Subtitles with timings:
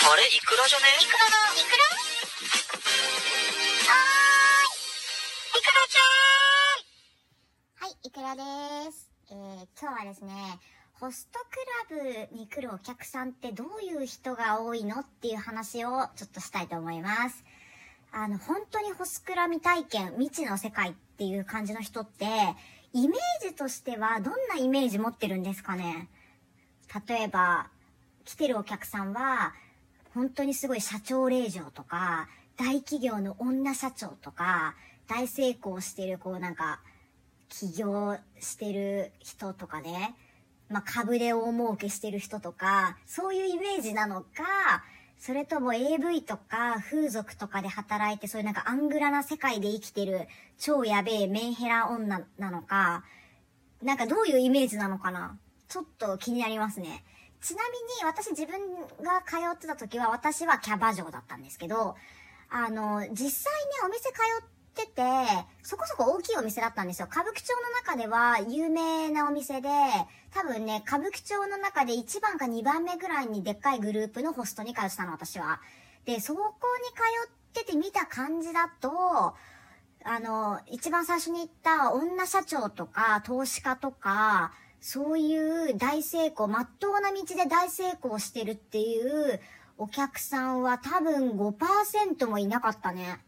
[0.00, 0.22] あれ？
[0.26, 0.84] イクラじゃね？
[1.02, 1.82] イクラだイクラ
[3.88, 4.70] はー
[5.54, 6.06] いイクラちゃ
[7.82, 9.10] んはい、イクラです。
[9.30, 10.60] えー、今日はですね、
[10.94, 11.40] ホスト
[11.90, 17.44] クラブに来るお客さんってどういう人が多いのっていう話をちょっとしたいと思います。
[18.12, 22.24] あの、本当にホスクラ未体験、未知の世界っていう感じの人って、
[22.94, 26.08] イメージとしてはどんなイメージ持ってるんですかね？
[27.08, 27.68] 例えば、
[28.24, 29.52] 来てるお客さんは、
[30.18, 34.74] 本当にすごい社長令嬢とか、大企業の女社長とか、
[35.06, 36.80] 大成功してる、こうなんか、
[37.48, 40.16] 起業してる人とかね、
[40.68, 44.82] まあ、株で大儲けしてる人とか、そういうイメージなのか、
[45.20, 50.26] それとも AV とか風俗とかで働いて、そういうなんかアングラな世界で生きてる
[50.58, 53.04] 超やべえメンヘラ女なのか、
[53.84, 57.04] なんかどういうイメージなのかなちょっと気になりますね。
[57.40, 58.58] ちなみに私自分
[59.02, 61.96] が通ってた時は私はキャバ嬢だったんですけど、
[62.50, 65.02] あの、実際ね、お店通ってて、
[65.62, 67.08] そこそこ大きいお店だったんですよ。
[67.10, 69.68] 歌舞伎町の中では有名なお店で、
[70.32, 75.60] 多分ね、歌舞伎町の中で1番か2番目ぐらいにでっかいグループのホストに通ってたの、私は。
[76.04, 79.34] で、そこに通ってて見た感じだと、
[80.04, 89.40] あの、一番最初に言った女社長とか投資家とか、そういう大成功、まっとうな道で大成功してるっていう
[89.76, 93.20] お客さんは多分5%もいなかったね。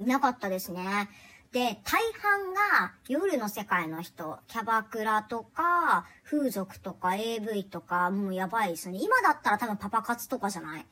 [0.00, 1.08] いなかったですね。
[1.52, 8.98] で、大半が夜の世界の人、キャバクラとか、風俗とか AV とか、もうやばいですね。
[9.00, 10.86] 今だったら多分パパ活とかじゃない？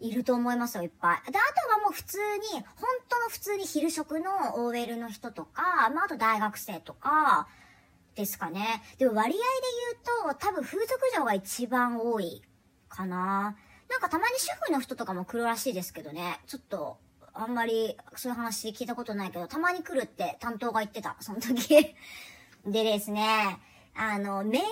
[0.00, 1.32] いると思いますよ、いっぱい。
[1.32, 2.64] で、あとはもう普通に、本
[3.08, 7.48] 当の普通に昼食の OL の人とか、まあ、あと大学生とか、
[8.18, 8.82] ですかね。
[8.98, 9.38] でも割合で
[10.26, 12.42] 言うと、多分風俗嬢が一番多い
[12.88, 13.56] かな。
[13.88, 16.40] なんかたまに主婦の人とかも来るらしいですけどね。
[16.46, 16.98] ちょっと、
[17.32, 21.68] あんまりそういう話聞いたことないけど、たまに来るって担当が言ってた、その時。
[22.66, 23.58] でですね、
[23.94, 24.66] あの、メンヘ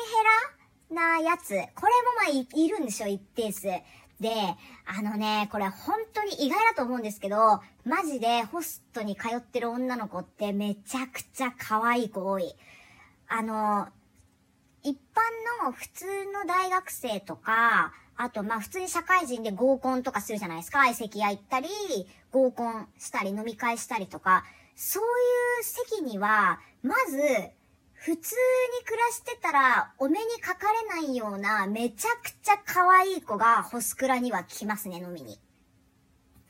[0.90, 1.68] ラなやつ、これも
[2.16, 3.68] まあいいるんですよ、一定数。
[4.20, 4.30] で、
[4.86, 12.56] あのね、これ本当に意外だと思うんですけど、マジでホストに通ってる女の子ってめちゃくちゃ可愛い子多い。
[13.28, 13.88] あの、
[14.82, 20.84] 一般の普通の大学生とか、あと、ま、普通に社会人で合コンとかするじゃないですか。
[20.84, 21.68] 相席屋行ったり、
[22.32, 24.44] 合コンしたり、飲み会したりとか。
[24.74, 25.06] そうい
[25.60, 27.16] う席には、まず、
[27.94, 35.38] 普通に暮らしてたら、お目にかかれないような、めちゃくちゃ可愛い子が、ホスクラには来ますね、飲みに。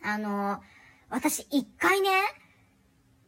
[0.02, 0.62] あの、
[1.08, 2.10] 私、一回ね、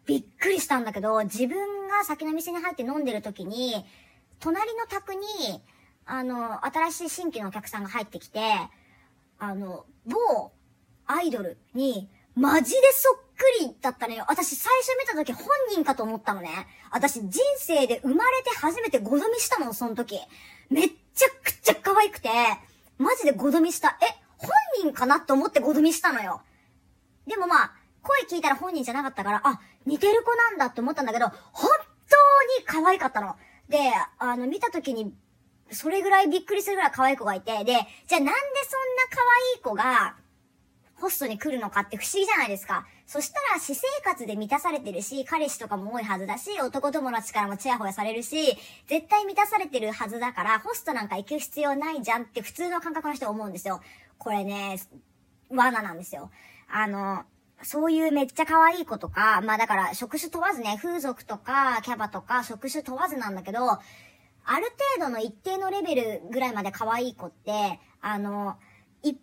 [0.08, 3.84] びっくりしたんだけど、自分が先の店に入って飲んでる時に、
[4.40, 5.20] 隣の宅に、
[6.06, 8.40] あの、新しい新規のお客さんが入ってきて、
[9.38, 10.50] あの、某
[11.06, 14.24] アイドルに、マジでそっくりだったのよ。
[14.28, 16.66] 私最初見た時本人かと思ったのね。
[16.90, 20.18] 私人生で生まれて初めてごどみしたの、その時。
[20.70, 22.30] めっちゃくちゃ可愛くて、
[22.96, 23.98] マジでごどみした。
[24.00, 24.06] え、
[24.38, 24.50] 本
[24.84, 26.40] 人かなって思ってごどみしたのよ。
[27.26, 27.77] でもまあ、
[28.08, 31.70] 声聞いたら本人じゃなかったから、あ、似てる子なんだって思ったんだけど、本
[32.08, 32.16] 当
[32.60, 33.36] に可愛かったの。
[33.68, 33.78] で、
[34.18, 35.12] あの、見た時に、
[35.70, 38.32] それぐらいびっくりするぐらい可愛い子がいて、で、じゃあなんでそんな
[39.10, 39.20] 可
[39.52, 40.16] 愛い子が、
[41.00, 42.86] ホストに来るのかって不思議じゃないですか。
[43.06, 53.80] そしたら私生活で満たされてるし、彼氏とかも多いはずだし、男友達からもチヤホヤされるし、絶対満たされてるはずだから、ホストなんか行く必要ないじゃんって普通の感覚の人は思うんですよ。
[54.18, 54.80] これね、
[55.50, 56.30] 罠なんですよ。
[56.68, 57.24] あの、
[57.62, 63.60] そういうめっちゃ可愛い子とか、まあだから職種問わずね、風俗とかキャバとか職種問わずなんだけど、
[64.50, 68.56] ある程度の一定のレベルぐらいまで可愛い子って、あの、
[69.02, 69.18] 一般の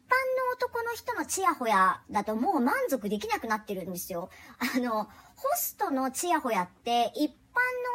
[0.53, 4.29] 男の人のチヤホヤだともう満足できなくなってるんですよ。
[4.75, 5.09] あの、ホ
[5.57, 7.33] ストのチヤホヤって一般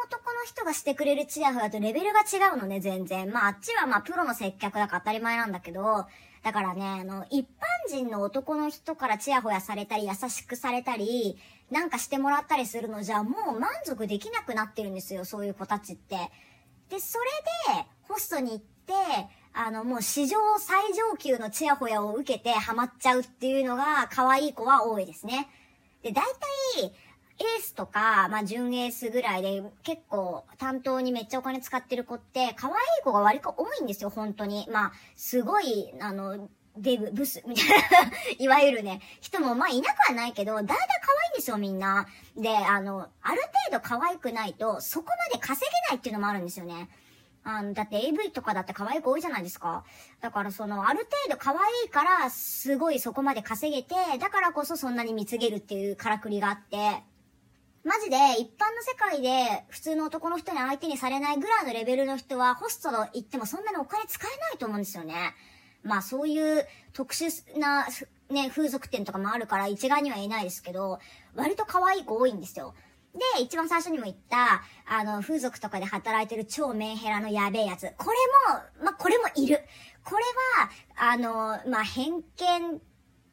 [0.45, 3.31] 人がしてくれるチヤホヤとレベルが違うのね、全然。
[3.31, 6.05] まああっちはまあプロの接客だから当たり前なんだけど、
[6.43, 11.37] だからね、あの、一般人の男の人からチヤホヤされたり、優しくされたり、
[11.69, 16.17] なんかしてもらったりするのじゃ、もう満足できなくなってるんですよ、そういう子たちって。
[16.89, 17.19] で、そ
[17.67, 18.93] れで、ホストに行って、
[19.53, 25.49] あの、もう史上最上級のチヤホヤを受けてハマっちゃうっていうのが、可愛い子は多いですね。
[26.01, 26.23] で、大
[26.75, 26.93] 体、
[27.41, 34.67] エースとか、まあ、準エースぐらいで、結構、担当にめっちゃお金使ってる子って、可愛い子が割と多いんですよ、本当に。
[34.71, 37.75] まあ、すごい、あの、デブ、ブス、みたいな、
[38.39, 42.07] いわゆるね、人も、まあ、いなくはないけど、だいたい可愛いんですよ、みんな。
[42.37, 46.89] で、あの、ある程度可愛くないと、そこまで稼げないっていうのもあるんですよね。
[47.43, 49.83] あの、だって AV とかだって可愛い子多いじゃないですか。
[50.21, 51.57] だからその、ある程度可愛
[51.87, 57.03] いから、すごいそこまで稼げて、だからこそそんなに貢げるっていうからくりがあって、
[57.83, 65.33] マジで一般の世界で普通の男の人に相手にされないぐらいのレベルの人はホストの行ってもそんなにお金使えないと思うんですよね。
[65.83, 67.87] まあそういう特殊な
[68.31, 70.99] ね、風俗店とかもあるから一概には言えないですけど、
[71.35, 72.73] 割と可愛い子多いんですよ。
[73.13, 77.91] で、一番最初にも言った、あの、風俗とかで働いてる超メンヘラのやべえやつ。
[77.97, 78.17] これ
[78.53, 79.59] も、まあ、これもいる。
[80.05, 80.23] これ
[80.63, 82.81] は、あの、まあ、偏見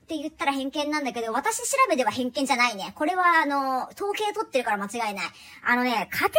[0.09, 2.93] って言ったら偏見なんだけど、私調べでは偏見じゃないね。
[2.95, 5.27] これは、あの、統計取ってるから間違いない。
[5.63, 6.31] あのね、家庭環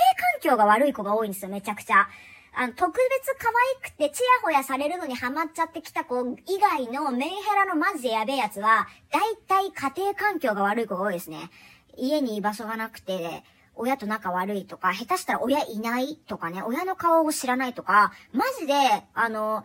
[0.42, 2.08] 境が悪い子が多いんですよ、めちゃくちゃ。
[2.56, 3.48] あの、特別可
[3.84, 11.52] 愛くてチヤホヤされるのにハマっちゃってきた子以外のメンヘラのマジでやべえやつは、大体家庭環境が悪い子が多いですね。
[11.96, 13.44] 家に居場所がなくて、
[13.76, 18.74] 親と仲悪いとか、下手したら親いないとかね、親の顔を知らないとか、マジで、
[19.14, 19.64] あの、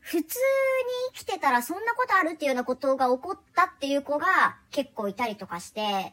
[0.00, 0.24] 普通に
[1.14, 6.12] 生きてたらそんなことあるっていうようなことが起こったっていう子が結構いたりとかして、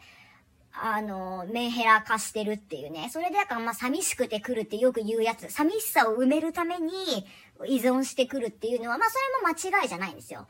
[0.80, 3.10] あの、メンヘラ化してるっていうね。
[3.12, 5.50] それでだからまあ寂しくて来るってよく言うやつ。
[5.50, 7.25] 寂しさを埋めるために
[7.66, 10.48] 依存してくるっていうのは、まあそれも間違いじゃないんですよ。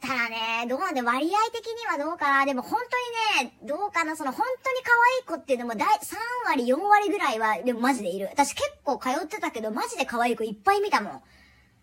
[0.00, 2.44] ただね、どうなんで割合的にはどうかな。
[2.44, 2.80] でも本
[3.36, 4.16] 当にね、どうかな。
[4.16, 4.90] その本当に可
[5.30, 6.16] 愛い子っていうのもだい3
[6.46, 8.28] 割、4割ぐらいは、でもマジでいる。
[8.32, 11.22] 私結構通ってたけど、マジで可愛い子いっぱい見たもん。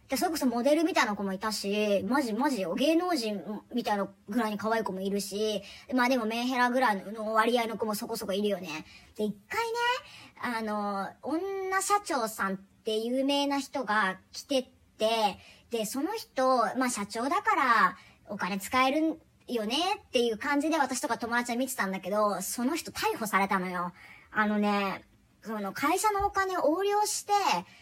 [0.10, 2.74] で、それこそモデルみたいな子もいたし、マジマジよ。
[2.74, 3.42] 芸能人
[3.74, 5.62] みたいなぐらいに可愛い子もいるし、
[5.94, 8.86] まあでもメンヘラぐらいの割合の子もそこそこいるよね。
[9.16, 14.66] で、一回ね、あの、女社長さんって有名な人が来てっ
[14.98, 15.38] て、
[15.70, 17.98] で、その人、まあ社長だから、
[18.30, 19.76] お金使えるよね
[20.08, 23.92] っていう感じで私とか友達は見てたんだけど、その人逮捕されたのよ。
[24.32, 25.04] あのね、
[25.44, 27.34] その会社のお金を横領して、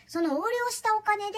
[0.08, 1.38] その横領したお金で、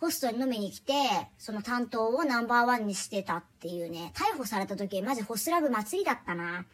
[0.00, 0.92] ホストに飲みに来て、
[1.38, 6.64] その担当をナンバーワンにしてたっていうね、逮捕された時、マジホスラブ祭りだったな。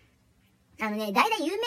[0.81, 1.59] あのね、大体有名にな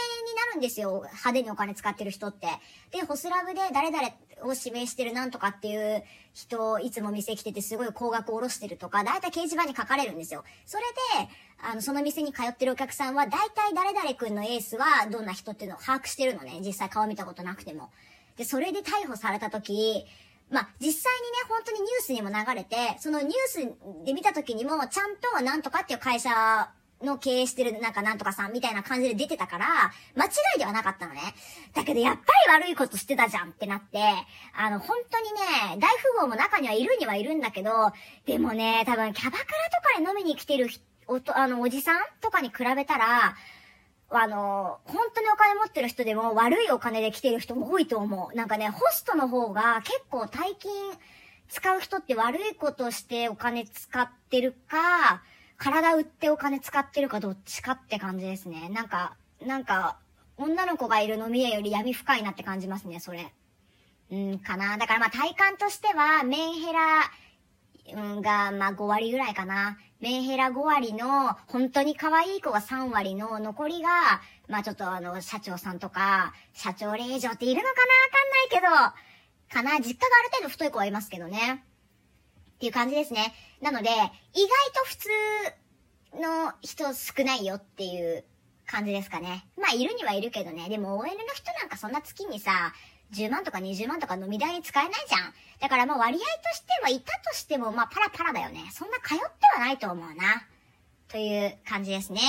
[0.54, 0.98] るんですよ。
[0.98, 2.48] 派手にお金使ってる人って。
[2.92, 4.08] で、ホスラブで誰々
[4.44, 10.44] を指名してるなんとかっていう人、いつも店来ててすごい高額を下ろしてるとか、大体掲示板に書かれるんですよ。
[10.66, 10.84] それ
[11.26, 11.30] で、
[11.64, 16.60] あの、その店に通ってるお客さんは、大体誰々くんのエースはどんな人っていうのを把握してるのね。
[16.60, 17.90] 実際顔見たことなくても。
[18.36, 20.06] で、それで逮捕された時、
[20.50, 26.30] まあ、実際にね、本当にニュースにも流れて、そのニュースで見た時にも、ちゃんとなんとかっていう会社
[27.04, 29.68] の経営してるなんかなんとかさんみたいな感じで出てたから、
[30.16, 31.22] 間違いではなかったのね。
[31.74, 32.22] だけどやっぱ
[32.60, 34.00] り悪いことしてたじゃんってなって、
[34.56, 37.92] あの、本当にね、大富豪も中にはいるにはいるんだけど、
[38.26, 40.70] でもね、多分キャバクラとかに飲みに来てる
[41.08, 43.36] おと、あの、おじさんとかに比べたら、
[44.10, 48.36] あの、本当にお金持ってる人でも悪いお金で来てる人も多いと思う。
[48.36, 50.72] なんかね、ホストの方が結構大金
[51.50, 55.22] 使う人って悪いことしてお金使ってるか、
[55.58, 58.70] 体売ってお金使ってるかどっちかって感じですね。
[58.70, 59.16] なんか、
[59.46, 59.98] なんか、
[60.38, 63.34] 女の子がいる飲み屋より闇深いなって感じますね、それ。
[64.12, 64.78] うん、かな。
[64.78, 66.80] だからまあ体感としては、メンヘラ、
[67.96, 69.78] が、まあ5割ぐらいかな。
[70.00, 73.90] メンヘラ5割の、本当に可愛い子が3割の、残りが、
[74.48, 77.74] まあちょっとあの、社長さんとか、社長令嬢っているのか
[78.54, 79.08] なわかんないけど、
[79.50, 79.80] かな。
[79.80, 81.64] 実家がある程度太い子はいますけどね。
[82.56, 83.34] っていう感じですね。
[83.62, 85.10] なので、意外と普通
[86.22, 88.26] の人少ないよっていう
[88.66, 89.48] 感じですかね。
[89.58, 90.68] まあ、いるにはいるけどね。
[90.70, 92.74] でも OL の人なんかそんな月にさ、
[93.14, 95.34] 10万とか20万とか飲み代に使えないじゃん。
[95.60, 98.70] だからまあ割合としてはいたとしてもまあパラパラだよね。
[98.72, 99.24] そんな通って
[99.56, 100.46] はないと思うな。
[101.08, 102.22] という感じですね。